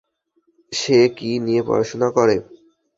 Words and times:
সে 0.71 0.97
কী 1.17 1.31
নিয়ে 1.45 1.61
পড়াশুনা 1.67 2.07
করে? 2.17 2.35